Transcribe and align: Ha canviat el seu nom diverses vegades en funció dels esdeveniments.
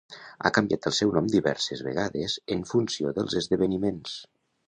Ha 0.41 0.49
canviat 0.57 0.87
el 0.89 0.95
seu 0.99 1.11
nom 1.17 1.27
diverses 1.33 1.83
vegades 1.89 2.37
en 2.57 2.65
funció 2.71 3.13
dels 3.19 3.39
esdeveniments. 3.43 4.17